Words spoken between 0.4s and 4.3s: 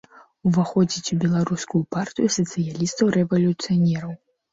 Уваходзіць у беларускую партыю сацыялістаў-рэвалюцыянераў.